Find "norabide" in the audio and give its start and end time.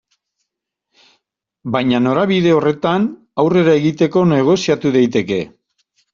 2.05-2.55